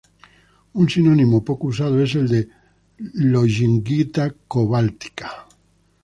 Un 0.79 0.85
sinónimo 0.89 1.43
poco 1.45 1.67
usado 1.67 2.01
es 2.01 2.15
el 2.15 2.27
de 2.27 2.49
"lollingita-cobáltica". 2.97 5.47